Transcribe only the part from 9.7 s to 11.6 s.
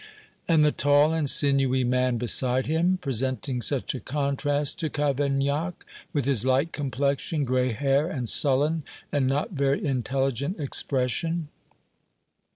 intelligent expression?"